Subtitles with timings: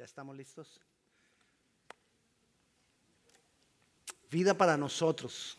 [0.00, 0.80] ¿Ya estamos listos?
[4.30, 5.58] Vida para nosotros.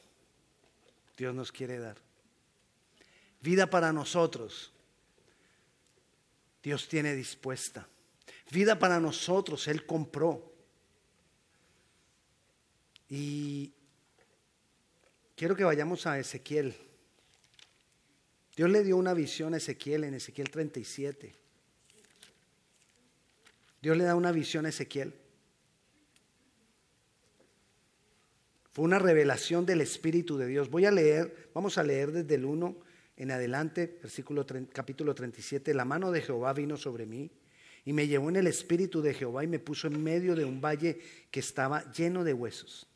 [1.16, 1.96] Dios nos quiere dar.
[3.40, 4.72] Vida para nosotros.
[6.64, 7.88] Dios tiene dispuesta.
[8.50, 10.52] Vida para nosotros, Él compró.
[13.10, 13.71] Y
[15.36, 16.76] quiero que vayamos a Ezequiel.
[18.55, 21.41] Dios le dio una visión a Ezequiel en Ezequiel 37.
[23.82, 25.14] Dios le da una visión a Ezequiel.
[28.71, 30.69] Fue una revelación del Espíritu de Dios.
[30.69, 32.78] Voy a leer, vamos a leer desde el 1
[33.17, 35.73] en adelante, versículo capítulo 37.
[35.73, 37.31] La mano de Jehová vino sobre mí
[37.83, 40.61] y me llevó en el Espíritu de Jehová y me puso en medio de un
[40.61, 42.88] valle que estaba lleno de huesos.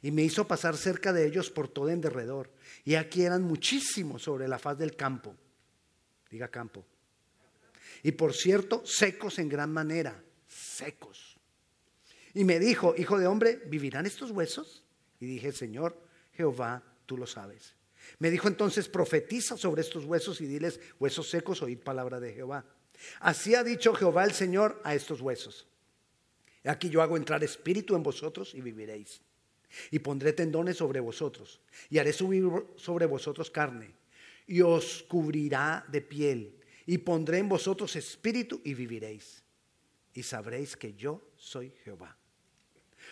[0.00, 2.50] Y me hizo pasar cerca de ellos por todo en derredor.
[2.84, 5.34] Y aquí eran muchísimos sobre la faz del campo.
[6.30, 6.84] Diga campo.
[8.02, 10.22] Y por cierto, secos en gran manera.
[10.48, 11.38] Secos.
[12.34, 14.84] Y me dijo, hijo de hombre, ¿vivirán estos huesos?
[15.20, 16.00] Y dije, Señor,
[16.32, 17.76] Jehová, tú lo sabes.
[18.18, 22.64] Me dijo entonces, profetiza sobre estos huesos y diles, huesos secos, oíd palabra de Jehová.
[23.20, 25.68] Así ha dicho Jehová el Señor a estos huesos.
[26.64, 29.20] Aquí yo hago entrar espíritu en vosotros y viviréis.
[29.90, 31.60] Y pondré tendones sobre vosotros.
[31.90, 32.44] Y haré subir
[32.76, 33.94] sobre vosotros carne.
[34.46, 36.61] Y os cubrirá de piel.
[36.86, 39.42] Y pondré en vosotros espíritu y viviréis.
[40.14, 42.16] Y sabréis que yo soy Jehová.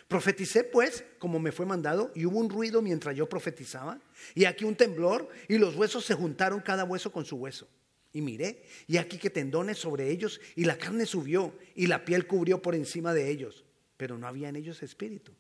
[0.09, 4.01] Profeticé pues como me fue mandado y hubo un ruido mientras yo profetizaba
[4.35, 7.69] y aquí un temblor y los huesos se juntaron cada hueso con su hueso.
[8.13, 12.27] Y miré y aquí que tendones sobre ellos y la carne subió y la piel
[12.27, 13.65] cubrió por encima de ellos,
[13.97, 15.33] pero no había en ellos espíritu.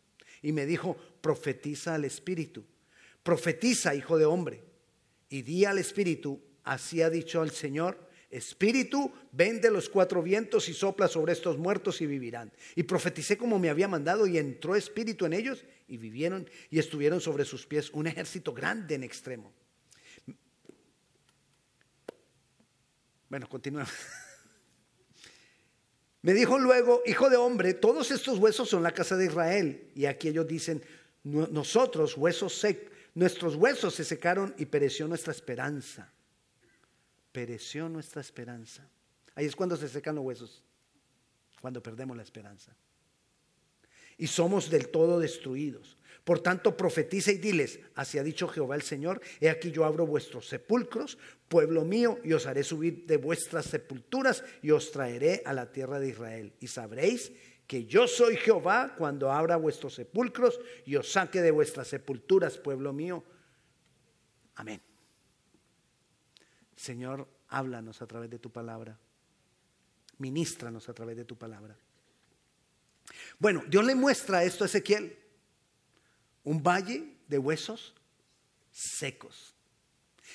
[0.42, 2.64] Y me dijo, profetiza al espíritu,
[3.22, 4.62] profetiza hijo de hombre
[5.28, 10.74] y di al espíritu, así ha dicho el Señor Espíritu, vende los cuatro vientos y
[10.74, 12.52] sopla sobre estos muertos y vivirán.
[12.76, 17.20] Y profeticé como me había mandado y entró espíritu en ellos y vivieron y estuvieron
[17.20, 19.52] sobre sus pies un ejército grande en extremo.
[23.28, 23.92] Bueno, continuamos.
[26.22, 29.90] Me dijo luego, hijo de hombre, todos estos huesos son la casa de Israel.
[29.96, 30.82] Y aquí ellos dicen,
[31.24, 36.12] nosotros, huesos secos, nuestros huesos se secaron y pereció nuestra esperanza
[37.32, 38.88] pereció nuestra esperanza.
[39.34, 40.62] Ahí es cuando se secan los huesos,
[41.60, 42.74] cuando perdemos la esperanza.
[44.18, 45.96] Y somos del todo destruidos.
[46.24, 50.06] Por tanto, profetiza y diles, así ha dicho Jehová el Señor, he aquí yo abro
[50.06, 51.16] vuestros sepulcros,
[51.48, 55.98] pueblo mío, y os haré subir de vuestras sepulturas y os traeré a la tierra
[55.98, 56.52] de Israel.
[56.60, 57.32] Y sabréis
[57.66, 62.92] que yo soy Jehová cuando abra vuestros sepulcros y os saque de vuestras sepulturas, pueblo
[62.92, 63.24] mío.
[64.56, 64.82] Amén.
[66.80, 68.98] Señor, háblanos a través de tu palabra.
[70.16, 71.76] Ministranos a través de tu palabra.
[73.38, 75.14] Bueno, Dios le muestra esto a Ezequiel.
[76.42, 77.94] Un valle de huesos
[78.72, 79.54] secos.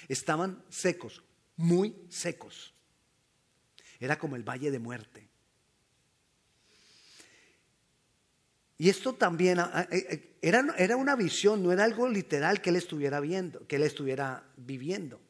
[0.08, 1.24] Estaban secos,
[1.56, 2.76] muy secos.
[4.00, 5.28] Era como el valle de muerte.
[8.78, 12.70] Y esto también ah, eh, eh, era, era, una visión, no era algo literal que
[12.70, 15.25] él estuviera viendo, que él estuviera viviendo.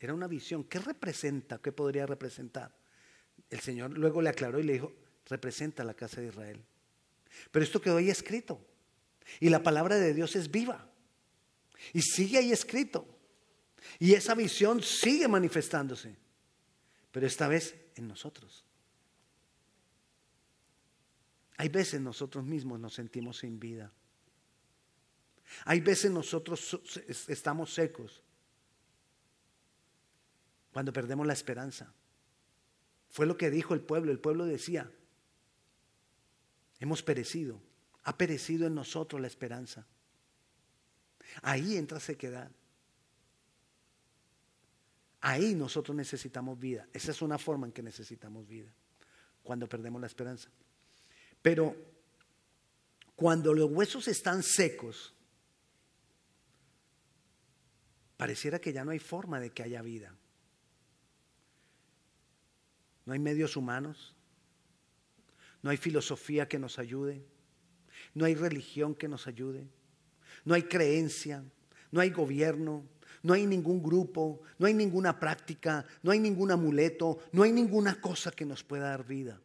[0.00, 0.64] Era una visión.
[0.64, 1.58] ¿Qué representa?
[1.58, 2.74] ¿Qué podría representar?
[3.50, 4.92] El Señor luego le aclaró y le dijo,
[5.26, 6.64] representa la casa de Israel.
[7.52, 8.66] Pero esto quedó ahí escrito.
[9.38, 10.90] Y la palabra de Dios es viva.
[11.92, 13.06] Y sigue ahí escrito.
[13.98, 16.16] Y esa visión sigue manifestándose.
[17.12, 18.64] Pero esta vez en nosotros.
[21.58, 23.92] Hay veces nosotros mismos nos sentimos sin vida.
[25.66, 26.80] Hay veces nosotros
[27.28, 28.22] estamos secos
[30.72, 31.92] cuando perdemos la esperanza.
[33.10, 34.12] Fue lo que dijo el pueblo.
[34.12, 34.90] El pueblo decía,
[36.78, 37.60] hemos perecido,
[38.04, 39.86] ha perecido en nosotros la esperanza.
[41.42, 42.50] Ahí entra sequedad.
[45.20, 46.88] Ahí nosotros necesitamos vida.
[46.92, 48.72] Esa es una forma en que necesitamos vida,
[49.42, 50.48] cuando perdemos la esperanza.
[51.42, 51.76] Pero
[53.16, 55.14] cuando los huesos están secos,
[58.16, 60.14] pareciera que ya no hay forma de que haya vida.
[63.10, 64.14] No hay medios humanos.
[65.62, 67.26] No hay filosofía que nos ayude.
[68.14, 69.66] No hay religión que nos ayude.
[70.44, 71.42] No hay creencia.
[71.90, 72.86] No hay gobierno.
[73.24, 74.42] No hay ningún grupo.
[74.58, 75.84] No hay ninguna práctica.
[76.04, 77.18] No hay ningún amuleto.
[77.32, 79.40] No hay ninguna cosa que nos pueda dar vida.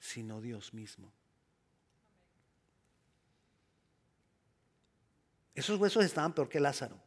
[0.00, 1.12] Sino Dios mismo.
[5.54, 7.00] Esos huesos estaban peor que Lázaro.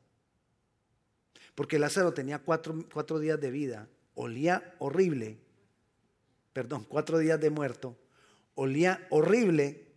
[1.56, 5.38] Porque Lázaro tenía cuatro, cuatro días de vida olía horrible,
[6.54, 7.98] perdón, cuatro días de muerto,
[8.56, 9.88] olía horrible,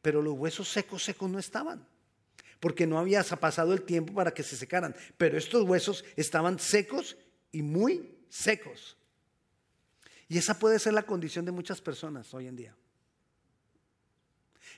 [0.00, 1.86] pero los huesos secos, secos no estaban,
[2.60, 7.16] porque no había pasado el tiempo para que se secaran, pero estos huesos estaban secos
[7.50, 8.96] y muy secos.
[10.28, 12.74] Y esa puede ser la condición de muchas personas hoy en día.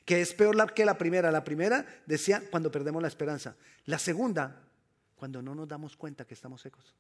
[0.04, 1.30] Que es peor que la primera.
[1.30, 3.54] La primera decía cuando perdemos la esperanza.
[3.84, 4.64] La segunda,
[5.14, 6.92] cuando no nos damos cuenta que estamos secos.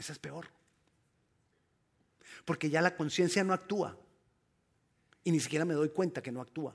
[0.00, 0.46] Esa es peor.
[2.46, 3.98] Porque ya la conciencia no actúa.
[5.22, 6.74] Y ni siquiera me doy cuenta que no actúa.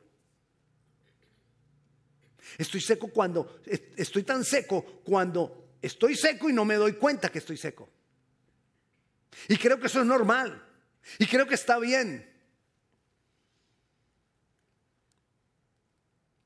[2.60, 3.62] Estoy seco cuando,
[3.98, 7.90] estoy tan seco cuando estoy seco y no me doy cuenta que estoy seco.
[9.50, 10.64] Y creo que eso es normal.
[11.18, 12.32] Y creo que está bien.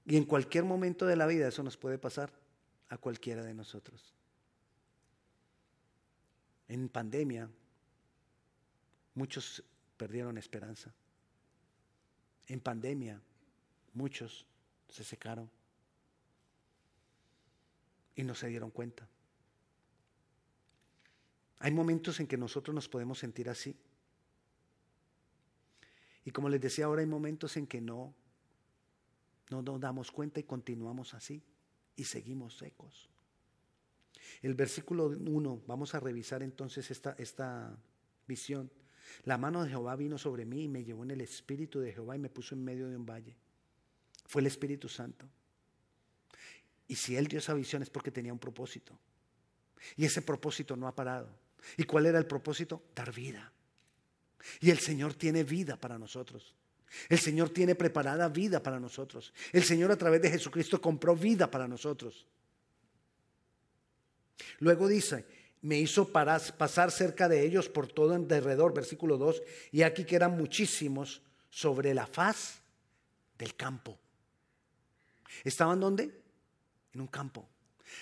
[0.05, 2.31] Y en cualquier momento de la vida eso nos puede pasar
[2.87, 4.15] a cualquiera de nosotros.
[6.69, 7.49] En pandemia,
[9.15, 9.63] muchos
[9.97, 10.93] perdieron esperanza.
[12.47, 13.19] En pandemia,
[13.93, 14.45] muchos
[14.87, 15.49] se secaron
[18.15, 19.07] y no se dieron cuenta.
[21.59, 23.75] Hay momentos en que nosotros nos podemos sentir así.
[26.23, 28.13] Y como les decía ahora, hay momentos en que no,
[29.49, 31.41] no nos damos cuenta y continuamos así
[31.95, 33.09] y seguimos secos.
[34.41, 37.77] El versículo 1, vamos a revisar entonces esta, esta
[38.27, 38.71] visión.
[39.23, 42.15] La mano de Jehová vino sobre mí y me llevó en el espíritu de Jehová
[42.15, 43.35] y me puso en medio de un valle.
[44.27, 45.27] Fue el Espíritu Santo.
[46.87, 48.97] Y si Él dio esa visión es porque tenía un propósito.
[49.97, 51.29] Y ese propósito no ha parado.
[51.77, 52.83] ¿Y cuál era el propósito?
[52.95, 53.51] Dar vida.
[54.59, 56.55] Y el Señor tiene vida para nosotros.
[57.07, 59.33] El Señor tiene preparada vida para nosotros.
[59.51, 62.27] El Señor a través de Jesucristo compró vida para nosotros.
[64.59, 65.25] Luego dice,
[65.61, 69.41] me hizo pasar cerca de ellos por todo en derredor, versículo 2,
[69.71, 72.61] y aquí que eran muchísimos sobre la faz
[73.37, 73.97] del campo.
[75.43, 76.21] ¿Estaban dónde?
[76.93, 77.47] En un campo.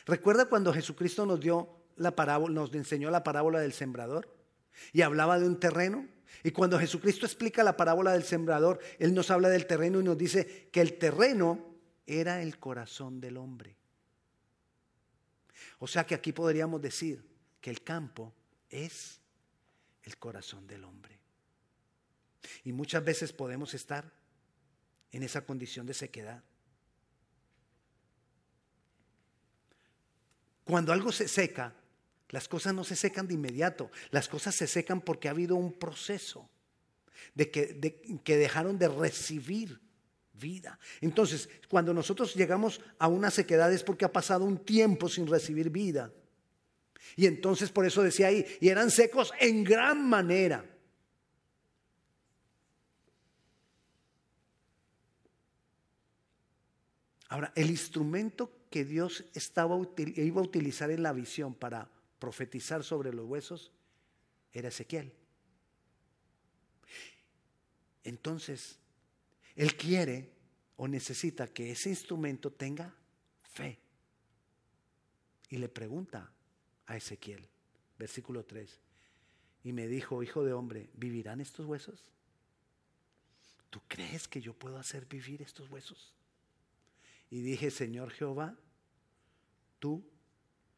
[0.06, 4.34] ¿Recuerda cuando Jesucristo nos dio la parábola, nos enseñó la parábola del sembrador
[4.94, 6.08] y hablaba de un terreno.
[6.44, 10.18] Y cuando Jesucristo explica la parábola del sembrador, Él nos habla del terreno y nos
[10.18, 11.66] dice que el terreno
[12.06, 13.76] era el corazón del hombre.
[15.80, 17.24] O sea que aquí podríamos decir
[17.62, 18.34] que el campo
[18.70, 19.20] es
[20.04, 21.20] el corazón del hombre.
[22.64, 24.12] Y muchas veces podemos estar
[25.12, 26.44] en esa condición de sequedad.
[30.64, 31.74] Cuando algo se seca,
[32.30, 35.74] las cosas no se secan de inmediato, las cosas se secan porque ha habido un
[35.74, 36.50] proceso
[37.36, 39.80] de que, que dejaron de recibir
[40.40, 40.80] vida.
[41.02, 45.70] Entonces, cuando nosotros llegamos a una sequedad es porque ha pasado un tiempo sin recibir
[45.70, 46.12] vida.
[47.16, 50.66] Y entonces por eso decía ahí, y eran secos en gran manera.
[57.30, 63.14] Ahora, el instrumento que Dios estaba, iba a utilizar en la visión para profetizar sobre
[63.14, 63.72] los huesos
[64.54, 65.14] era Ezequiel.
[68.04, 68.80] Entonces,
[69.58, 70.30] Él quiere
[70.76, 72.94] o necesita que ese instrumento tenga
[73.42, 73.80] fe.
[75.50, 76.32] Y le pregunta
[76.86, 77.50] a Ezequiel,
[77.98, 78.80] versículo 3,
[79.64, 82.06] y me dijo, hijo de hombre, ¿vivirán estos huesos?
[83.72, 86.14] ¿Tú crees que yo puedo hacer vivir estos huesos?
[87.32, 88.56] Y dije, Señor Jehová,
[89.80, 90.08] tú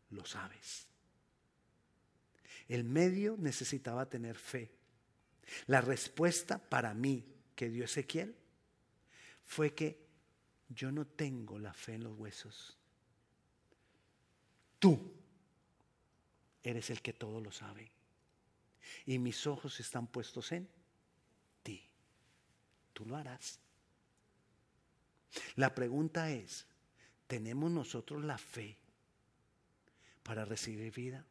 [0.09, 0.87] lo sabes.
[2.69, 4.71] El medio necesitaba tener fe.
[5.67, 8.35] La respuesta para mí que dio Ezequiel
[9.49, 9.99] fue que
[10.69, 12.77] yo no tengo la fe en los huesos.
[14.77, 15.11] Tú
[16.61, 17.91] eres el que todo lo sabe.
[19.07, 20.69] Y mis ojos están puestos en
[21.63, 21.83] ti.
[22.93, 23.59] Tú lo harás.
[25.55, 26.67] La pregunta es,
[27.25, 28.77] ¿tenemos nosotros la fe
[30.21, 31.25] para recibir vida?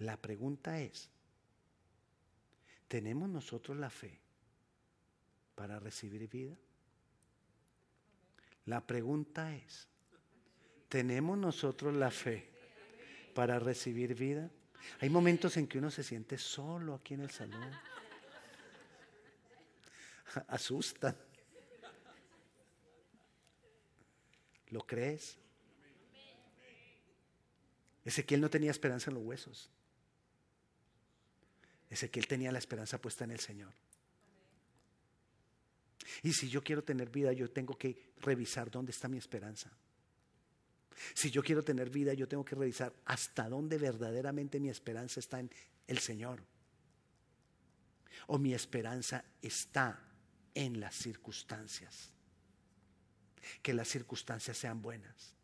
[0.00, 1.08] La pregunta es,
[2.90, 4.18] ¿tenemos nosotros la fe
[5.54, 6.56] para recibir vida?
[8.66, 9.86] La pregunta es,
[10.88, 12.50] ¿tenemos nosotros la fe
[13.32, 14.50] para recibir vida?
[14.98, 17.70] Hay momentos en que uno se siente solo aquí en el salón.
[20.48, 21.14] Asusta.
[24.70, 25.38] ¿Lo crees?
[28.04, 29.70] Ezequiel no tenía esperanza en los huesos.
[31.90, 33.72] Ezequiel tenía la esperanza puesta en el Señor.
[36.22, 39.70] Y si yo quiero tener vida, yo tengo que revisar dónde está mi esperanza.
[41.14, 45.40] Si yo quiero tener vida, yo tengo que revisar hasta dónde verdaderamente mi esperanza está
[45.40, 45.50] en
[45.86, 46.42] el Señor.
[48.26, 49.98] ¿O mi esperanza está
[50.54, 52.10] en las circunstancias?
[53.62, 55.34] Que las circunstancias sean buenas.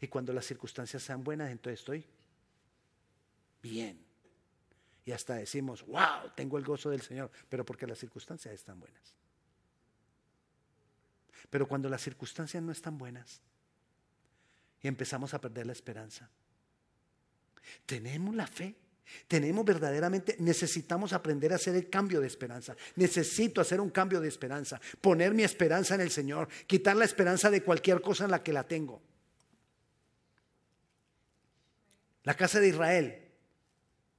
[0.00, 2.04] Y cuando las circunstancias sean buenas, entonces estoy
[3.62, 4.05] bien.
[5.06, 9.14] Y hasta decimos, wow, tengo el gozo del Señor, pero porque las circunstancias están buenas.
[11.48, 13.40] Pero cuando las circunstancias no están buenas
[14.82, 16.28] y empezamos a perder la esperanza,
[17.86, 18.74] tenemos la fe
[19.28, 22.76] tenemos verdaderamente, necesitamos aprender a hacer el cambio de esperanza.
[22.96, 27.48] Necesito hacer un cambio de esperanza, poner mi esperanza en el Señor, quitar la esperanza
[27.48, 29.00] de cualquier cosa en la que la tengo.
[32.24, 33.25] La casa de Israel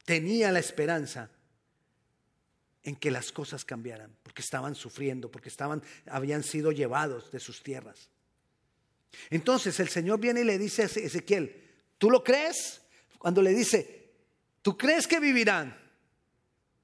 [0.07, 1.29] tenía la esperanza
[2.81, 7.61] en que las cosas cambiaran, porque estaban sufriendo, porque estaban, habían sido llevados de sus
[7.61, 8.09] tierras.
[9.29, 11.63] Entonces el Señor viene y le dice a Ezequiel,
[11.99, 12.81] ¿tú lo crees?
[13.19, 13.97] Cuando le dice,
[14.67, 15.73] ¿Tú crees que vivirán?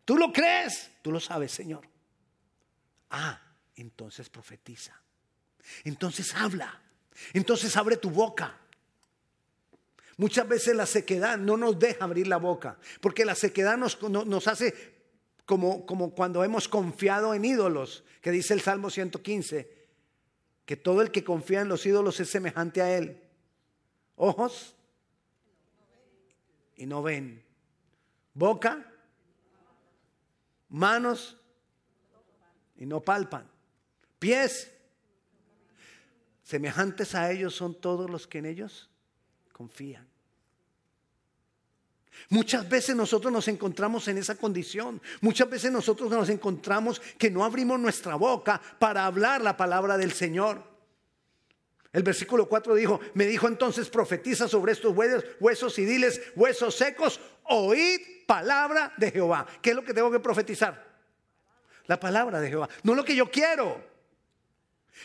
[0.05, 0.89] ¿Tú lo crees?
[1.01, 1.85] Tú lo sabes, Señor.
[3.09, 3.41] Ah,
[3.75, 4.97] entonces profetiza.
[5.83, 6.81] Entonces habla.
[7.33, 8.57] Entonces abre tu boca.
[10.17, 14.47] Muchas veces la sequedad no nos deja abrir la boca, porque la sequedad nos, nos
[14.47, 14.73] hace
[15.45, 19.83] como, como cuando hemos confiado en ídolos, que dice el Salmo 115,
[20.65, 23.21] que todo el que confía en los ídolos es semejante a él.
[24.15, 24.75] Ojos
[26.75, 27.43] y no ven
[28.33, 28.85] boca,
[30.69, 31.37] manos
[32.75, 33.49] y no palpan,
[34.19, 34.71] pies.
[36.43, 38.89] Semejantes a ellos son todos los que en ellos
[39.53, 40.05] confían.
[42.29, 45.01] Muchas veces nosotros nos encontramos en esa condición.
[45.21, 50.13] Muchas veces nosotros nos encontramos que no abrimos nuestra boca para hablar la palabra del
[50.13, 50.63] Señor.
[51.91, 54.95] El versículo 4 dijo, me dijo entonces profetiza sobre estos
[55.39, 59.45] huesos, y diles, huesos secos, oíd palabra de Jehová.
[59.61, 60.91] ¿Qué es lo que tengo que profetizar?
[61.85, 62.67] La palabra de Jehová.
[62.81, 63.83] No lo que yo quiero.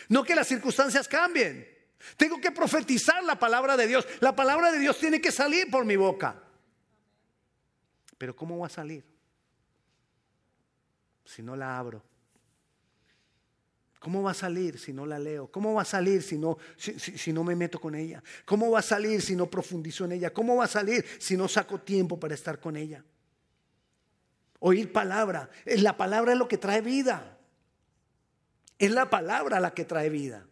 [0.08, 1.77] No que las circunstancias cambien.
[2.16, 4.06] Tengo que profetizar la palabra de Dios.
[4.20, 6.42] La palabra de Dios tiene que salir por mi boca.
[8.16, 9.04] Pero ¿cómo va a salir?
[11.24, 12.02] Si no la abro.
[13.98, 15.50] ¿Cómo va a salir si no la leo?
[15.50, 18.22] ¿Cómo va a salir si no, si, no me meto con ella?
[18.44, 20.32] ¿Cómo va a salir si no profundizo en ella?
[20.32, 23.04] ¿Cómo va a salir si no saco tiempo para estar con ella?
[24.60, 25.50] Oír palabra.
[25.64, 27.38] La palabra es lo que trae vida.
[28.78, 30.46] Es la palabra la que trae vida.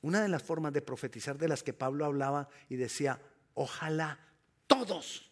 [0.00, 3.20] Una de las formas de profetizar de las que Pablo hablaba y decía,
[3.54, 4.18] ojalá
[4.66, 5.30] todos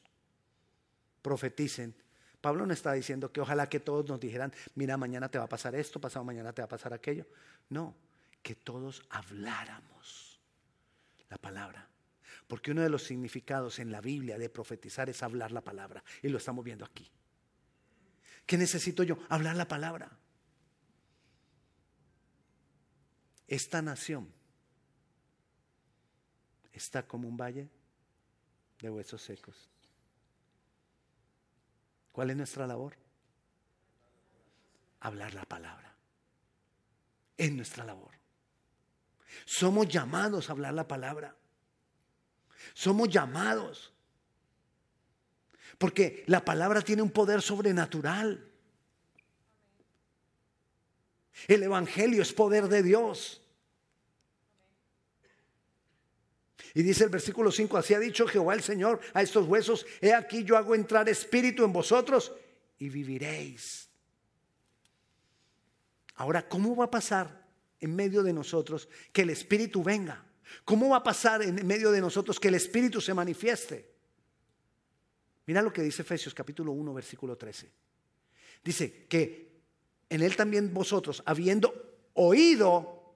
[1.22, 1.94] profeticen
[2.46, 5.48] Pablo no está diciendo que ojalá que todos nos dijeran, mira, mañana te va a
[5.48, 7.26] pasar esto, pasado mañana te va a pasar aquello.
[7.70, 7.96] No,
[8.40, 10.40] que todos habláramos
[11.28, 11.88] la palabra.
[12.46, 16.04] Porque uno de los significados en la Biblia de profetizar es hablar la palabra.
[16.22, 17.10] Y lo estamos viendo aquí.
[18.46, 19.18] ¿Qué necesito yo?
[19.28, 20.16] Hablar la palabra.
[23.48, 24.32] Esta nación
[26.78, 27.68] está como un valle
[28.80, 29.68] de huesos secos.
[32.12, 32.94] ¿Cuál es nuestra labor?
[35.00, 35.94] Hablar la palabra.
[37.36, 38.12] Es nuestra labor.
[39.44, 41.36] Somos llamados a hablar la palabra.
[42.74, 43.92] Somos llamados.
[45.78, 48.50] Porque la palabra tiene un poder sobrenatural.
[51.48, 53.42] El Evangelio es poder de Dios.
[56.76, 60.12] Y dice el versículo 5, así ha dicho Jehová el Señor a estos huesos, he
[60.12, 62.34] aquí yo hago entrar espíritu en vosotros
[62.78, 63.88] y viviréis.
[66.16, 67.46] Ahora, ¿cómo va a pasar
[67.80, 70.22] en medio de nosotros que el espíritu venga?
[70.66, 73.90] ¿Cómo va a pasar en medio de nosotros que el espíritu se manifieste?
[75.46, 77.70] Mira lo que dice Efesios capítulo 1, versículo 13.
[78.62, 79.62] Dice que
[80.10, 81.72] en él también vosotros, habiendo
[82.12, 83.14] oído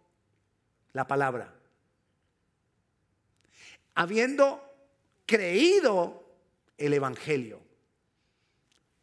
[0.95, 1.60] la palabra,
[4.01, 4.67] habiendo
[5.27, 6.25] creído
[6.79, 7.61] el Evangelio.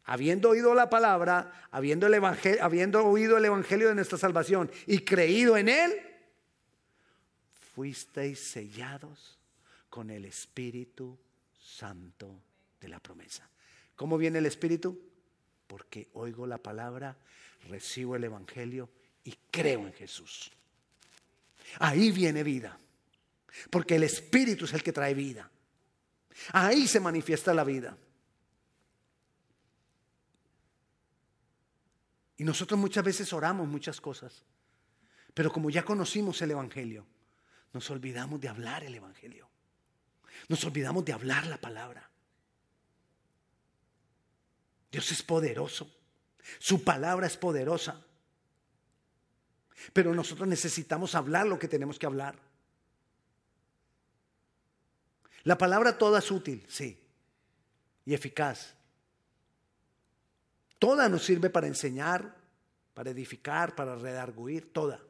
[0.02, 2.14] Habiendo oído la palabra, habiendo, el
[2.60, 5.92] habiendo oído el Evangelio de nuestra salvación y creído en él,
[7.74, 9.38] fuisteis sellados
[9.88, 11.16] con el Espíritu
[11.62, 12.42] Santo
[12.80, 13.48] de la promesa.
[13.94, 15.00] ¿Cómo viene el Espíritu?
[15.68, 17.16] Porque oigo la palabra,
[17.68, 18.88] recibo el Evangelio
[19.22, 20.50] y creo en Jesús.
[21.78, 22.80] Ahí viene vida.
[23.70, 25.50] Porque el Espíritu es el que trae vida.
[26.52, 27.96] Ahí se manifiesta la vida.
[32.36, 34.44] Y nosotros muchas veces oramos muchas cosas.
[35.34, 37.06] Pero como ya conocimos el Evangelio,
[37.72, 39.48] nos olvidamos de hablar el Evangelio.
[40.48, 42.08] Nos olvidamos de hablar la palabra.
[44.90, 45.92] Dios es poderoso.
[46.58, 48.04] Su palabra es poderosa.
[49.92, 52.38] Pero nosotros necesitamos hablar lo que tenemos que hablar.
[55.44, 57.00] La palabra toda es útil, sí,
[58.04, 58.74] y eficaz.
[60.78, 62.36] Toda nos sirve para enseñar,
[62.94, 65.00] para edificar, para redarguir, toda.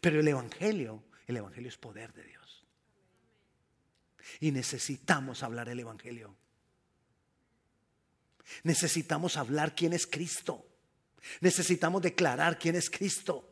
[0.00, 2.64] Pero el Evangelio, el Evangelio es poder de Dios.
[4.40, 6.34] Y necesitamos hablar el Evangelio.
[8.64, 10.66] Necesitamos hablar quién es Cristo.
[11.40, 13.51] Necesitamos declarar quién es Cristo.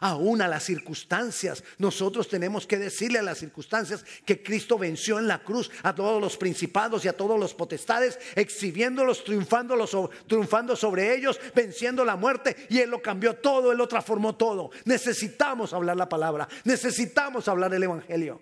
[0.00, 5.28] Aún a las circunstancias, nosotros tenemos que decirle a las circunstancias que Cristo venció en
[5.28, 11.14] la cruz a todos los principados y a todos los potestades, exhibiéndolos, triunfándolos, triunfando sobre
[11.14, 14.70] ellos, venciendo la muerte y Él lo cambió todo, Él lo transformó todo.
[14.84, 18.40] Necesitamos hablar la palabra, necesitamos hablar el Evangelio.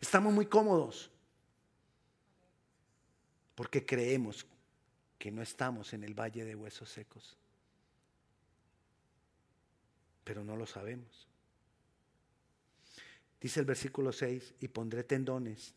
[0.00, 1.10] Estamos muy cómodos
[3.54, 4.46] porque creemos
[5.18, 7.36] que no estamos en el valle de huesos secos
[10.26, 11.28] pero no lo sabemos.
[13.40, 15.72] Dice el versículo 6, y pondré tendones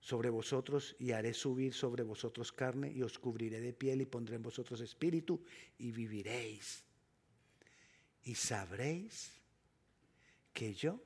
[0.00, 4.36] sobre vosotros y haré subir sobre vosotros carne y os cubriré de piel y pondré
[4.36, 5.44] en vosotros espíritu
[5.76, 6.84] y viviréis.
[8.22, 9.30] Y sabréis
[10.54, 11.02] que yo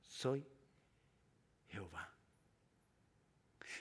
[0.00, 0.46] soy
[1.70, 2.14] Jehová.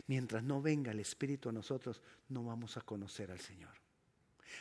[0.08, 3.79] Mientras no venga el Espíritu a nosotros, no vamos a conocer al Señor.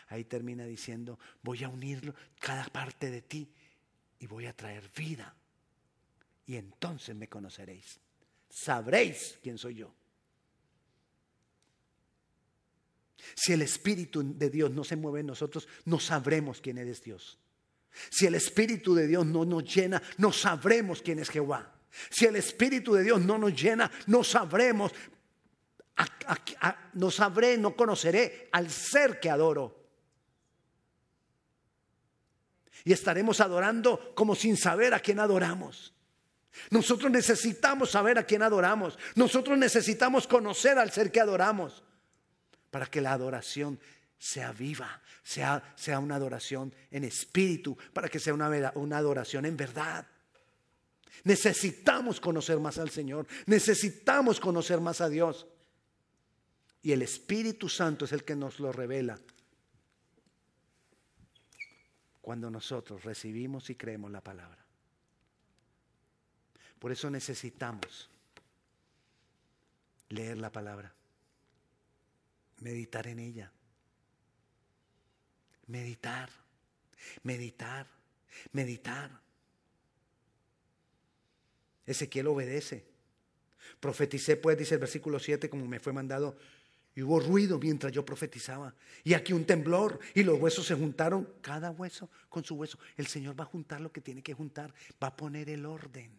[0.09, 3.53] Ahí termina diciendo, voy a unirlo cada parte de ti
[4.19, 5.35] y voy a traer vida.
[6.47, 8.01] Y entonces me conoceréis.
[8.49, 9.95] Sabréis quién soy yo.
[13.35, 17.39] Si el Espíritu de Dios no se mueve en nosotros, no sabremos quién es Dios.
[18.11, 21.75] Si el Espíritu de Dios no nos llena, no sabremos quién es Jehová.
[22.11, 24.93] Si el Espíritu de Dios no nos llena, no sabremos,
[26.95, 29.78] no sabré, no conoceré al ser que adoro.
[32.85, 35.93] Y estaremos adorando como sin saber a quién adoramos.
[36.71, 38.99] Nosotros necesitamos saber a quién adoramos.
[39.15, 41.83] Nosotros necesitamos conocer al ser que adoramos
[42.71, 43.79] para que la adoración
[44.19, 49.57] sea viva, sea, sea una adoración en espíritu, para que sea una, una adoración en
[49.57, 50.07] verdad.
[51.25, 55.47] Necesitamos conocer más al Señor, necesitamos conocer más a Dios.
[56.83, 59.19] Y el Espíritu Santo es el que nos lo revela
[62.29, 64.63] cuando nosotros recibimos y creemos la palabra.
[66.79, 68.11] Por eso necesitamos
[70.11, 70.93] leer la palabra,
[72.59, 73.51] meditar en ella,
[75.69, 76.29] meditar,
[77.23, 77.87] meditar,
[78.53, 79.11] meditar.
[81.87, 82.85] Ezequiel obedece.
[83.81, 86.37] Profeticé pues, dice el versículo 7, como me fue mandado
[86.99, 88.75] y hubo ruido mientras yo profetizaba.
[89.05, 92.77] Y aquí un temblor y los huesos se juntaron, cada hueso con su hueso.
[92.97, 96.11] El Señor va a juntar lo que tiene que juntar, va a poner el orden.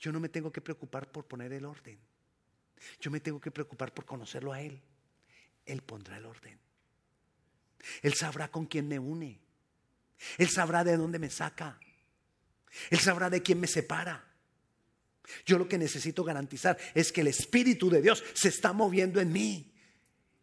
[0.00, 2.00] Yo no me tengo que preocupar por poner el orden.
[2.98, 4.82] Yo me tengo que preocupar por conocerlo a Él.
[5.64, 6.58] Él pondrá el orden.
[8.02, 9.38] Él sabrá con quién me une.
[10.36, 11.78] Él sabrá de dónde me saca.
[12.90, 14.27] Él sabrá de quién me separa.
[15.44, 19.32] Yo lo que necesito garantizar es que el Espíritu de Dios se está moviendo en
[19.32, 19.72] mí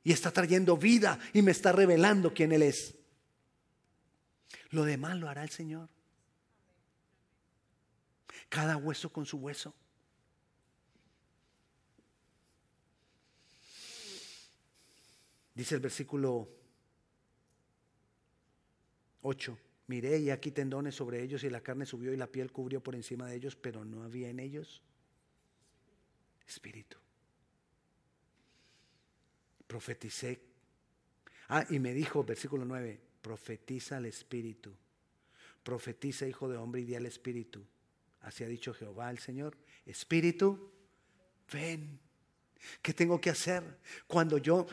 [0.04, 2.96] y está trayendo vida y me está revelando quién Él es.
[4.70, 5.90] Lo demás lo hará el Señor.
[8.50, 9.74] Cada hueso con su hueso.
[15.54, 16.50] Dice el versículo
[19.22, 19.58] 8.
[19.88, 22.96] Miré y aquí tendones sobre ellos y la carne subió y la piel cubrió por
[22.96, 24.82] encima de ellos, pero no había en ellos
[26.48, 26.98] espíritu.
[29.68, 30.40] Profeticé.
[31.50, 34.74] Ah, y me dijo, versículo 9, profetiza al espíritu.
[35.64, 37.66] Profetiza, hijo de hombre, y di al espíritu.
[38.22, 39.58] Así ha dicho Jehová el Señor.
[39.86, 40.72] Espíritu,
[41.52, 42.00] ven.
[42.82, 43.80] ¿Qué tengo que hacer?
[44.08, 44.66] Cuando yo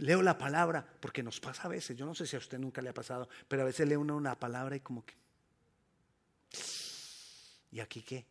[0.00, 2.80] leo la palabra, porque nos pasa a veces, yo no sé si a usted nunca
[2.82, 5.14] le ha pasado, pero a veces lee uno una palabra y como que...
[7.70, 8.26] ¿Y aquí qué?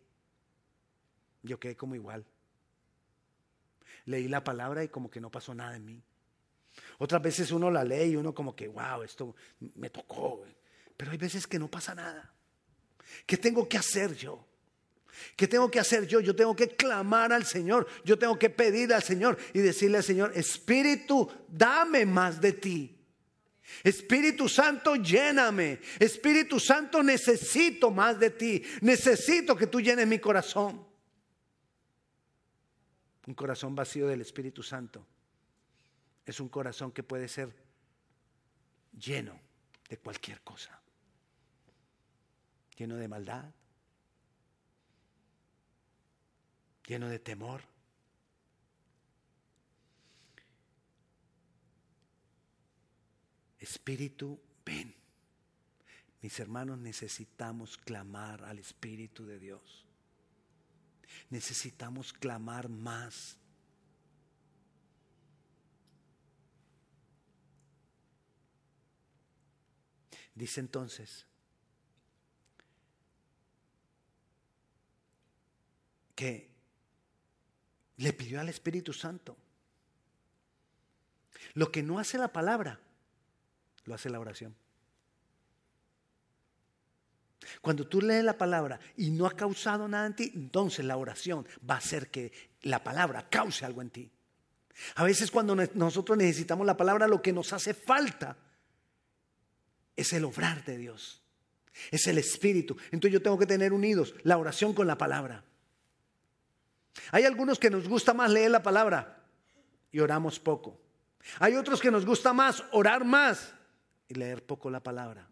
[1.44, 2.26] Yo quedé como igual.
[4.06, 6.04] Leí la palabra y como que no pasó nada en mí.
[6.98, 9.36] Otras veces uno la lee y uno como que, wow, esto
[9.76, 10.44] me tocó.
[10.98, 12.34] Pero hay veces que no pasa nada.
[13.26, 14.49] ¿Qué tengo que hacer yo?
[15.36, 16.20] ¿Qué tengo que hacer yo?
[16.20, 20.04] Yo tengo que clamar al Señor, yo tengo que pedir al Señor y decirle al
[20.04, 22.96] Señor, Espíritu, dame más de ti.
[23.84, 25.80] Espíritu Santo, lléname.
[26.00, 28.64] Espíritu Santo, necesito más de ti.
[28.82, 30.86] Necesito que tú llenes mi corazón.
[33.28, 35.06] Un corazón vacío del Espíritu Santo
[36.26, 37.54] es un corazón que puede ser
[38.98, 39.40] lleno
[39.88, 40.80] de cualquier cosa.
[42.76, 43.46] Lleno de maldad,
[46.90, 47.62] lleno de temor.
[53.60, 54.96] Espíritu, ven.
[56.22, 59.86] Mis hermanos, necesitamos clamar al Espíritu de Dios.
[61.30, 63.38] Necesitamos clamar más.
[70.34, 71.28] Dice entonces
[76.16, 76.59] que
[78.00, 79.38] le pidió al Espíritu Santo.
[81.54, 82.80] Lo que no hace la palabra,
[83.86, 84.56] lo hace la oración.
[87.62, 91.46] Cuando tú lees la palabra y no ha causado nada en ti, entonces la oración
[91.70, 92.32] va a hacer que
[92.62, 94.12] la palabra cause algo en ti.
[94.96, 98.38] A veces cuando nosotros necesitamos la palabra, lo que nos hace falta
[99.96, 101.22] es el obrar de Dios,
[101.92, 102.78] es el Espíritu.
[102.92, 105.44] Entonces yo tengo que tener unidos la oración con la palabra.
[107.12, 109.24] Hay algunos que nos gusta más leer la palabra
[109.92, 110.80] y oramos poco.
[111.40, 113.54] Hay otros que nos gusta más orar más
[114.08, 115.28] y leer poco la palabra.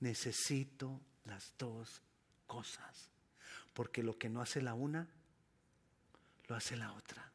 [0.00, 2.02] Necesito las dos
[2.46, 3.08] cosas,
[3.72, 5.08] porque lo que no hace la una,
[6.46, 7.33] lo hace la otra.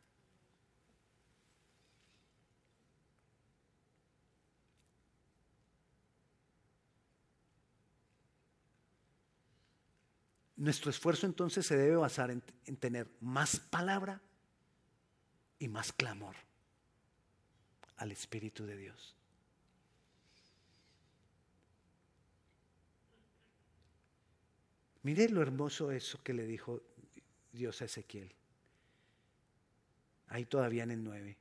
[10.60, 12.42] Nuestro esfuerzo entonces se debe basar en,
[12.76, 14.22] tener más palabra
[15.58, 16.36] y más clamor
[17.96, 19.16] al Espíritu de Dios.
[25.04, 26.82] Mire lo hermoso eso que le dijo
[27.54, 28.30] Dios a Ezequiel.
[30.28, 31.38] Ahí todavía en el 9.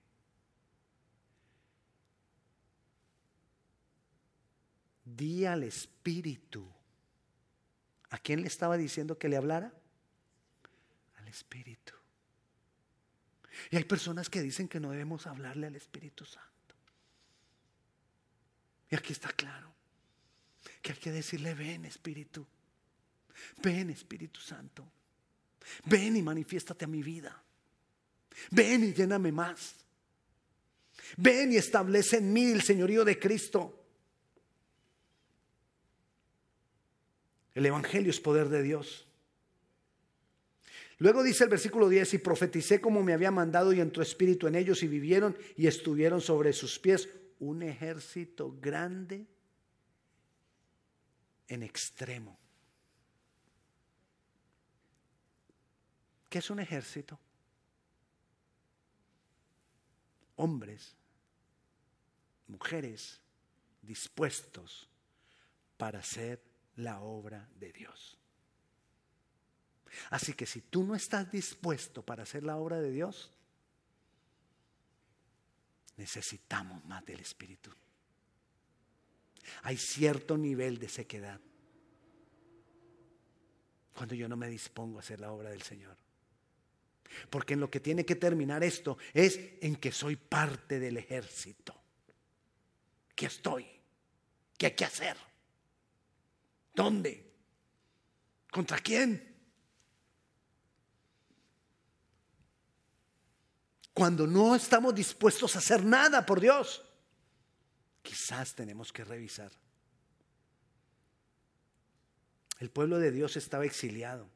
[5.04, 6.77] Di al Espíritu
[8.10, 9.72] ¿A quién le estaba diciendo que le hablara?
[11.16, 11.94] Al Espíritu.
[13.70, 16.48] Y hay personas que dicen que no debemos hablarle al Espíritu Santo.
[18.90, 19.74] Y aquí está claro
[20.80, 22.46] que hay que decirle, ven Espíritu,
[23.62, 24.90] ven Espíritu Santo,
[25.84, 27.42] ven y manifiéstate a mi vida,
[28.50, 29.74] ven y lléname más,
[31.16, 33.77] ven y establece en mí el señorío de Cristo.
[37.58, 39.04] El Evangelio es poder de Dios.
[40.98, 44.54] Luego dice el versículo 10, y profeticé como me había mandado y entró espíritu en
[44.54, 47.08] ellos y vivieron y estuvieron sobre sus pies
[47.40, 49.26] un ejército grande
[51.48, 52.38] en extremo.
[56.30, 57.18] ¿Qué es un ejército?
[60.36, 60.94] Hombres,
[62.46, 63.20] mujeres
[63.82, 64.88] dispuestos
[65.76, 66.47] para ser
[66.78, 68.18] la obra de Dios.
[70.10, 73.32] Así que si tú no estás dispuesto para hacer la obra de Dios,
[75.96, 77.70] necesitamos más del Espíritu.
[79.62, 81.40] Hay cierto nivel de sequedad
[83.94, 85.96] cuando yo no me dispongo a hacer la obra del Señor.
[87.30, 91.74] Porque en lo que tiene que terminar esto es en que soy parte del ejército.
[93.16, 93.66] Que estoy.
[94.56, 95.27] ¿Qué hay que hacer?
[96.78, 97.28] ¿Dónde?
[98.52, 99.36] ¿Contra quién?
[103.92, 106.84] Cuando no estamos dispuestos a hacer nada por Dios,
[108.00, 109.50] quizás tenemos que revisar.
[112.60, 114.30] El pueblo de Dios estaba exiliado,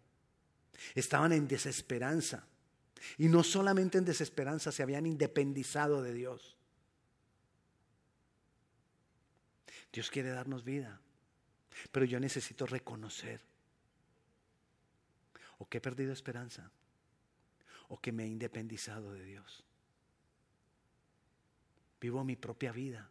[0.96, 2.48] estaban en desesperanza.
[3.18, 6.56] Y no solamente en desesperanza, se habían independizado de Dios.
[9.92, 11.00] Dios quiere darnos vida.
[11.90, 13.40] Pero yo necesito reconocer
[15.58, 16.70] o que he perdido esperanza
[17.88, 19.64] o que me he independizado de Dios.
[22.00, 23.10] Vivo mi propia vida,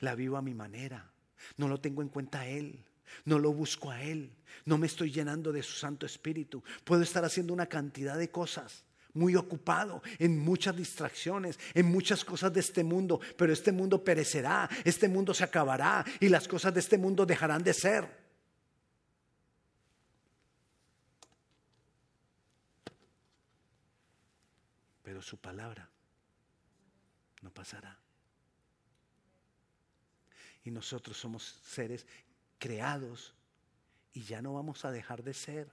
[0.00, 1.10] la vivo a mi manera,
[1.56, 2.84] no lo tengo en cuenta a Él.
[3.24, 4.30] No lo busco a Él,
[4.64, 6.62] no me estoy llenando de su Santo Espíritu.
[6.84, 12.52] Puedo estar haciendo una cantidad de cosas, muy ocupado en muchas distracciones, en muchas cosas
[12.52, 16.80] de este mundo, pero este mundo perecerá, este mundo se acabará y las cosas de
[16.80, 18.20] este mundo dejarán de ser.
[25.02, 25.88] Pero su palabra
[27.42, 27.98] no pasará.
[30.62, 32.06] Y nosotros somos seres
[32.58, 33.34] creados
[34.12, 35.68] y ya no vamos a dejar de ser.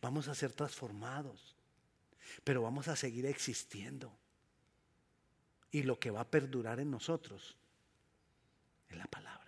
[0.00, 1.57] Vamos a ser transformados
[2.44, 4.12] pero vamos a seguir existiendo.
[5.70, 7.56] Y lo que va a perdurar en nosotros
[8.88, 9.38] es la palabra.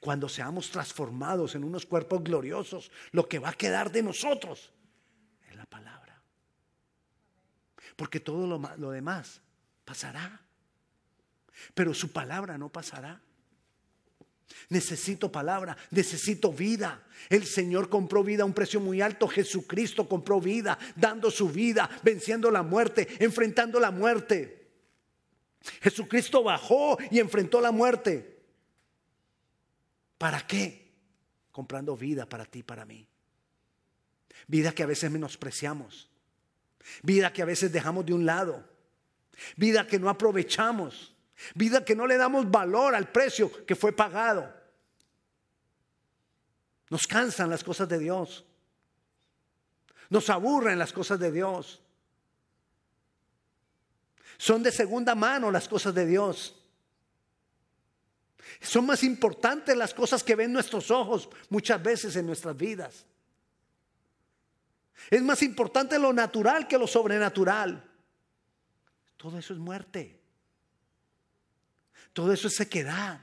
[0.00, 4.72] Cuando seamos transformados en unos cuerpos gloriosos, lo que va a quedar de nosotros
[5.48, 6.20] es la palabra.
[7.96, 9.40] Porque todo lo, lo demás
[9.84, 10.40] pasará.
[11.74, 13.20] Pero su palabra no pasará.
[14.70, 17.02] Necesito palabra, necesito vida.
[17.28, 19.28] El Señor compró vida a un precio muy alto.
[19.28, 24.68] Jesucristo compró vida, dando su vida, venciendo la muerte, enfrentando la muerte.
[25.80, 28.38] Jesucristo bajó y enfrentó la muerte.
[30.18, 30.92] ¿Para qué?
[31.52, 33.06] Comprando vida para ti, para mí.
[34.46, 36.08] Vida que a veces menospreciamos.
[37.02, 38.68] Vida que a veces dejamos de un lado.
[39.56, 41.14] Vida que no aprovechamos.
[41.54, 44.52] Vida que no le damos valor al precio que fue pagado.
[46.90, 48.44] Nos cansan las cosas de Dios.
[50.10, 51.80] Nos aburren las cosas de Dios.
[54.36, 56.54] Son de segunda mano las cosas de Dios.
[58.60, 63.04] Son más importantes las cosas que ven nuestros ojos muchas veces en nuestras vidas.
[65.10, 67.84] Es más importante lo natural que lo sobrenatural.
[69.16, 70.17] Todo eso es muerte.
[72.18, 73.20] Todo eso es sequedad.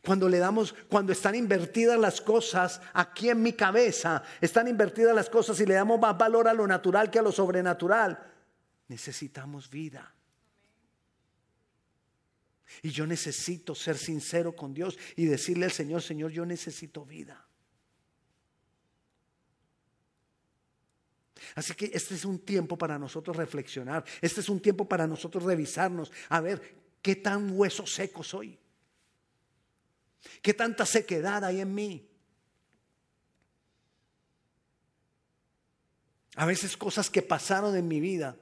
[0.00, 5.28] Cuando le damos, cuando están invertidas las cosas aquí en mi cabeza, están invertidas las
[5.28, 8.32] cosas y le damos más valor a lo natural que a lo sobrenatural,
[8.86, 10.14] necesitamos vida.
[12.82, 17.44] Y yo necesito ser sincero con Dios y decirle al Señor, Señor, yo necesito vida.
[21.56, 25.42] Así que este es un tiempo para nosotros reflexionar, este es un tiempo para nosotros
[25.42, 28.58] revisarnos, a ver qué tan hueso seco soy,
[30.42, 32.10] qué tanta sequedad hay en mí.
[36.34, 38.36] A veces cosas que pasaron en mi vida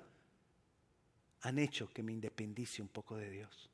[1.43, 3.69] han hecho que me independice un poco de Dios.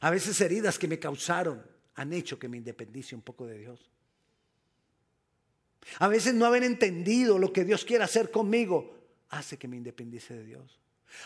[0.00, 3.88] A veces heridas que me causaron han hecho que me independice un poco de Dios.
[6.00, 8.98] A veces no haber entendido lo que Dios quiere hacer conmigo
[9.28, 10.80] hace que me independice de Dios.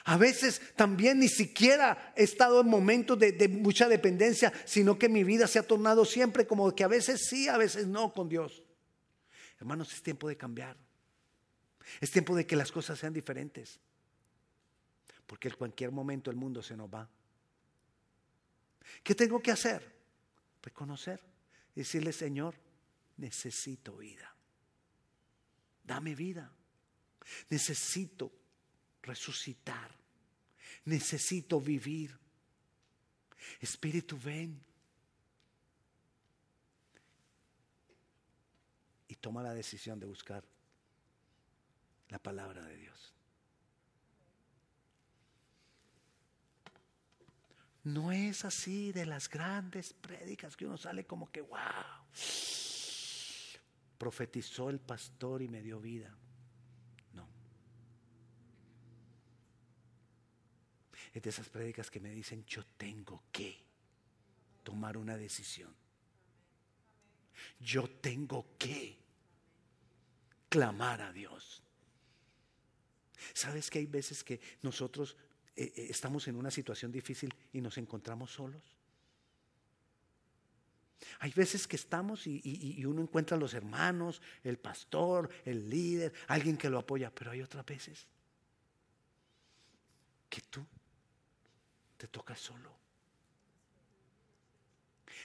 [0.05, 5.25] A veces también ni siquiera he estado en momentos de, mucha dependencia, sino que mi
[5.25, 8.63] vida se ha tornado siempre como que a veces sí, a veces no con Dios.
[9.59, 10.77] Hermanos, es tiempo de cambiar.
[12.01, 13.81] Es tiempo de que las cosas sean diferentes.
[15.27, 17.09] Porque en cualquier momento el mundo se nos va.
[19.03, 19.95] ¿Qué tengo que hacer?
[20.63, 21.21] Reconocer.
[21.75, 22.55] Decirle, Señor,
[23.17, 24.35] necesito vida.
[25.85, 26.53] Dame vida.
[27.49, 28.33] Necesito
[29.03, 29.91] resucitar.
[30.85, 32.17] Necesito vivir.
[33.61, 34.61] Espíritu, ven.
[39.09, 40.45] Y toma la decisión de buscar
[42.09, 43.13] la palabra de Dios.
[47.85, 51.59] No es así de las grandes prédicas que uno sale como que, wow,
[53.99, 56.15] profetizó el pastor y me dio vida.
[57.13, 57.27] No.
[61.13, 63.59] Es de esas prédicas que me dicen, yo tengo que
[64.63, 65.75] tomar una decisión.
[67.61, 68.99] Yo tengo que
[70.49, 71.63] clamar a Dios.
[73.35, 75.17] ¿Sabes que hay veces que nosotros
[75.57, 78.63] eh, eh, estamos en una situación difícil y nos encontramos solos.
[81.19, 86.13] Hay veces que estamos y, y, uno encuentra a los hermanos, el pastor, el líder,
[86.29, 88.07] alguien que lo apoya, pero hay otras veces
[90.31, 90.65] que tú
[92.03, 92.69] te tocas solo.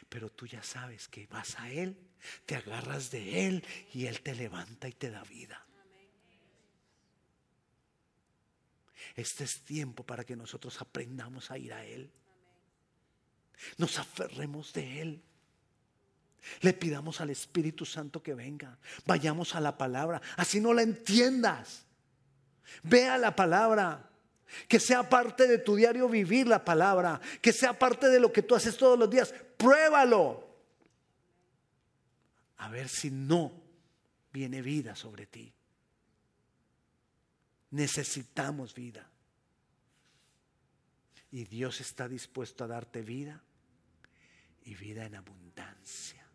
[0.10, 1.98] Pero tú ya sabes que vas a Él,
[2.46, 5.66] te agarras de Él y Él te levanta y te da vida.
[9.16, 12.12] Este es tiempo para que nosotros aprendamos a ir a Él.
[13.80, 15.24] Nos aferremos de Él.
[16.62, 18.78] Le pidamos al Espíritu Santo que venga.
[19.08, 20.22] Vayamos a la palabra.
[20.36, 21.88] Así no la entiendas.
[22.84, 24.12] Vea la palabra.
[24.68, 27.20] Que sea parte de tu diario vivir la palabra.
[27.42, 29.34] Que sea parte de lo que tú haces todos los días.
[29.58, 30.48] Pruébalo.
[32.58, 33.52] A ver si no
[34.32, 35.54] viene vida sobre ti.
[37.72, 39.10] Necesitamos vida.
[41.32, 43.44] Y Dios está dispuesto a darte vida
[44.64, 46.26] y vida en abundancia.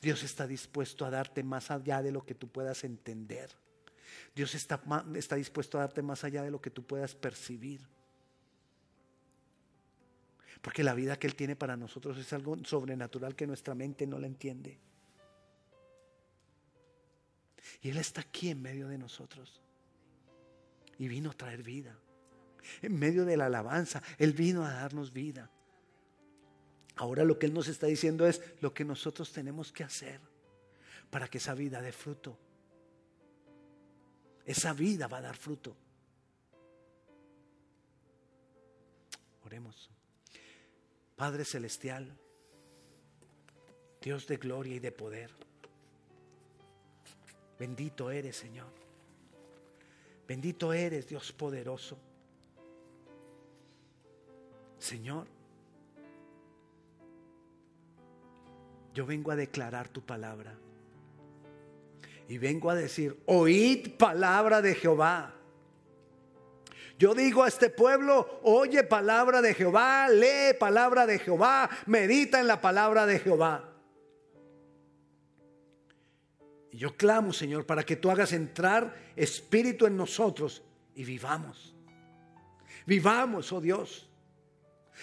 [0.00, 3.50] Dios está dispuesto a darte más allá de lo que tú puedas entender.
[4.34, 4.80] Dios está,
[5.14, 7.80] está dispuesto a darte más allá de lo que tú puedas percibir.
[10.62, 14.18] Porque la vida que Él tiene para nosotros es algo sobrenatural que nuestra mente no
[14.18, 14.78] la entiende.
[17.82, 19.60] Y Él está aquí en medio de nosotros.
[20.98, 21.98] Y vino a traer vida.
[22.80, 25.50] En medio de la alabanza, Él vino a darnos vida.
[26.96, 30.20] Ahora lo que Él nos está diciendo es lo que nosotros tenemos que hacer
[31.10, 32.38] para que esa vida dé fruto.
[34.44, 35.76] Esa vida va a dar fruto.
[39.44, 39.90] Oremos.
[41.16, 42.10] Padre Celestial,
[44.00, 45.30] Dios de gloria y de poder,
[47.58, 48.72] bendito eres Señor.
[50.26, 51.98] Bendito eres Dios poderoso.
[54.78, 55.26] Señor,
[58.94, 60.58] yo vengo a declarar tu palabra.
[62.32, 65.34] Y vengo a decir, oíd palabra de Jehová.
[66.98, 72.46] Yo digo a este pueblo, oye palabra de Jehová, lee palabra de Jehová, medita en
[72.46, 73.68] la palabra de Jehová.
[76.70, 80.62] Y yo clamo, Señor, para que tú hagas entrar espíritu en nosotros
[80.94, 81.74] y vivamos.
[82.86, 84.08] Vivamos, oh Dios.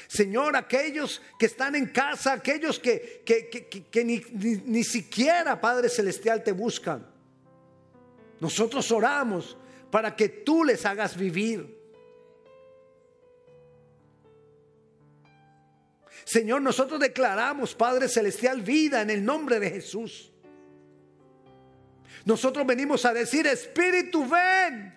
[0.07, 3.23] Señor, aquellos que están en casa, aquellos que,
[4.65, 7.18] ni siquiera, Padre Celestial, te buscan.
[8.39, 9.57] Nosotros oramos
[9.91, 11.77] para que tú les hagas vivir.
[16.23, 20.31] Señor, nosotros declaramos, Padre Celestial, vida en el nombre de Jesús.
[22.23, 24.95] Nosotros venimos a decir, Espíritu, ven.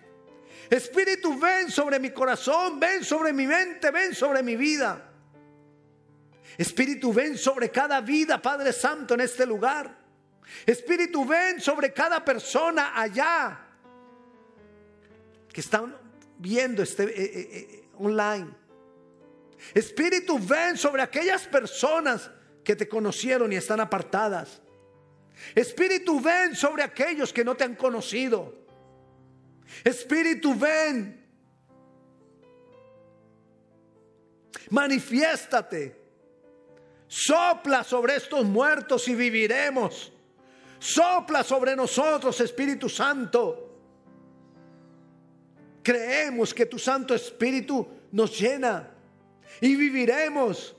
[0.69, 5.11] Espíritu, ven sobre mi corazón, ven sobre mi mente, ven sobre mi vida.
[6.57, 10.02] Espíritu, ven sobre cada vida, Padre Santo, en este lugar.
[10.65, 13.59] Espíritu, ven sobre cada persona allá
[15.51, 15.95] que están
[16.37, 18.49] viendo este eh, eh, eh, online.
[19.73, 22.29] Espíritu, ven sobre aquellas personas
[22.63, 24.61] que te conocieron y están apartadas.
[25.55, 28.53] Espíritu, ven sobre aquellos que no te han conocido.
[29.83, 31.21] Espíritu, ven.
[34.69, 36.01] Manifiéstate.
[37.07, 40.11] Sopla sobre estos muertos y viviremos.
[40.83, 43.69] Sopla sobre nosotros, Espíritu Santo.
[45.81, 48.91] Creemos que tu Santo Espíritu nos llena
[49.61, 50.75] y viviremos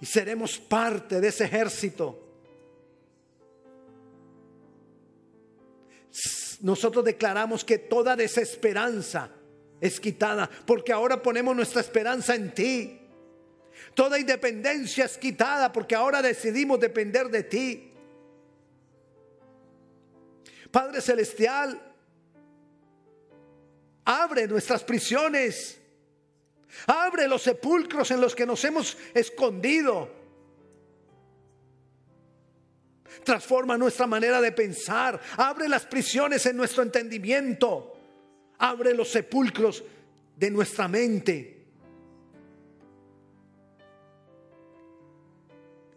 [0.00, 2.18] y seremos parte de ese ejército.
[6.62, 9.30] Nosotros declaramos que toda desesperanza
[9.80, 12.98] es quitada porque ahora ponemos nuestra esperanza en ti.
[13.94, 17.91] Toda independencia es quitada porque ahora decidimos depender de ti.
[20.72, 21.80] Padre Celestial,
[24.04, 25.78] abre nuestras prisiones.
[26.86, 30.10] Abre los sepulcros en los que nos hemos escondido.
[33.24, 35.20] Transforma nuestra manera de pensar.
[35.36, 37.92] Abre las prisiones en nuestro entendimiento.
[38.58, 39.84] Abre los sepulcros
[40.36, 41.58] de nuestra mente.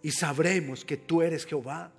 [0.02, 1.95] Y sabremos que tú eres Jehová.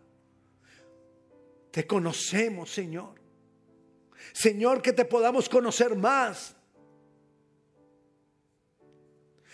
[1.77, 3.21] Te conocemos, Señor.
[4.33, 6.57] Señor, que te podamos conocer más.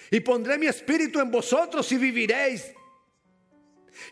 [0.09, 2.73] Y pondré mi espíritu en vosotros y viviréis.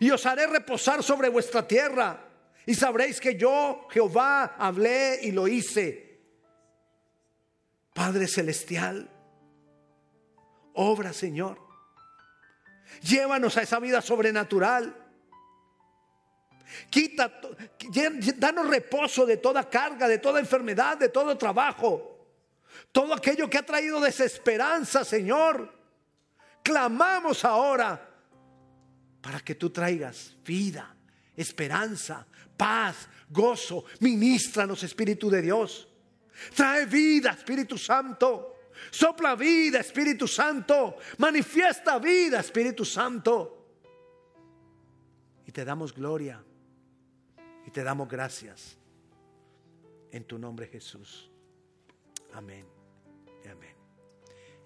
[0.01, 2.29] Y os haré reposar sobre vuestra tierra.
[2.67, 6.21] Y sabréis que yo, Jehová, hablé y lo hice.
[7.95, 9.09] Padre Celestial,
[10.73, 11.61] obra, Señor.
[13.03, 15.00] Llévanos a esa vida sobrenatural.
[16.89, 17.41] Quita,
[18.37, 22.11] danos reposo de toda carga, de toda enfermedad, de todo trabajo.
[22.93, 25.73] Todo aquello que ha traído desesperanza, Señor.
[26.63, 28.09] Clamamos ahora
[29.21, 30.95] para que tú traigas vida,
[31.37, 33.85] esperanza, paz, gozo.
[34.01, 35.89] Ministranos, Espíritu de Dios.
[36.55, 38.57] Trae vida, Espíritu Santo.
[38.91, 40.97] Sopla vida, Espíritu Santo.
[41.19, 43.57] Manifiesta vida, Espíritu Santo.
[45.47, 46.43] Y te damos gloria
[47.71, 48.77] y te damos gracias
[50.11, 51.31] en tu nombre Jesús.
[52.33, 52.67] Amén
[53.45, 53.77] y amén.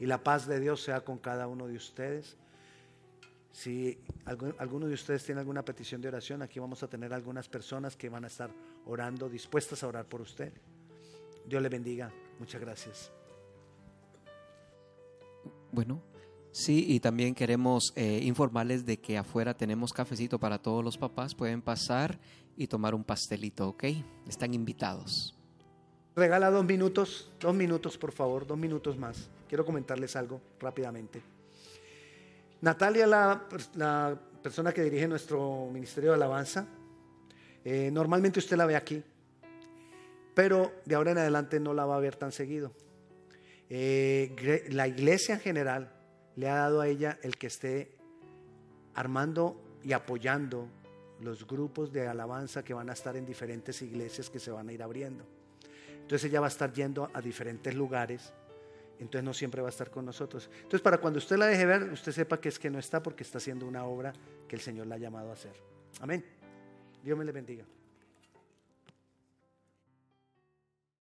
[0.00, 2.38] Y la paz de Dios sea con cada uno de ustedes.
[3.52, 7.94] Si alguno de ustedes tiene alguna petición de oración, aquí vamos a tener algunas personas
[7.94, 8.50] que van a estar
[8.86, 10.54] orando, dispuestas a orar por usted.
[11.44, 12.10] Dios le bendiga.
[12.38, 13.12] Muchas gracias.
[15.72, 16.00] Bueno,
[16.56, 21.34] Sí, y también queremos eh, informarles de que afuera tenemos cafecito para todos los papás.
[21.34, 22.16] Pueden pasar
[22.56, 23.84] y tomar un pastelito, ¿ok?
[24.28, 25.34] Están invitados.
[26.14, 29.28] Regala dos minutos, dos minutos por favor, dos minutos más.
[29.48, 31.20] Quiero comentarles algo rápidamente.
[32.60, 36.66] Natalia, la, la persona que dirige nuestro Ministerio de Alabanza,
[37.66, 39.02] Eh, normalmente usted la ve aquí,
[40.34, 42.72] pero de ahora en adelante no la va a ver tan seguido.
[43.70, 45.90] Eh, la iglesia en general
[46.36, 47.92] le ha dado a ella el que esté
[48.94, 50.68] armando y apoyando
[51.20, 54.72] los grupos de alabanza que van a estar en diferentes iglesias que se van a
[54.72, 55.24] ir abriendo.
[55.92, 58.32] Entonces ella va a estar yendo a diferentes lugares,
[58.98, 60.50] entonces no siempre va a estar con nosotros.
[60.56, 63.22] Entonces para cuando usted la deje ver, usted sepa que es que no está porque
[63.22, 64.12] está haciendo una obra
[64.46, 65.54] que el Señor la ha llamado a hacer.
[66.00, 66.24] Amén.
[67.02, 67.64] Dios me le bendiga.